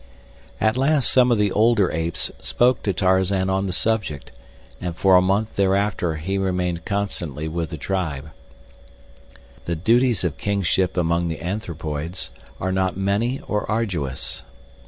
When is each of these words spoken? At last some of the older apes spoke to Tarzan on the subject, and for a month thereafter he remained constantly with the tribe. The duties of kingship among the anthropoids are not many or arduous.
At 0.59 0.77
last 0.77 1.11
some 1.11 1.31
of 1.31 1.37
the 1.37 1.51
older 1.51 1.91
apes 1.91 2.31
spoke 2.41 2.81
to 2.81 2.91
Tarzan 2.91 3.51
on 3.51 3.67
the 3.67 3.71
subject, 3.71 4.31
and 4.81 4.95
for 4.95 5.15
a 5.15 5.21
month 5.21 5.57
thereafter 5.57 6.15
he 6.15 6.39
remained 6.39 6.85
constantly 6.85 7.47
with 7.47 7.69
the 7.69 7.77
tribe. 7.77 8.31
The 9.65 9.75
duties 9.75 10.23
of 10.23 10.39
kingship 10.39 10.97
among 10.97 11.27
the 11.27 11.39
anthropoids 11.41 12.31
are 12.59 12.71
not 12.71 12.97
many 12.97 13.41
or 13.41 13.69
arduous. 13.69 14.41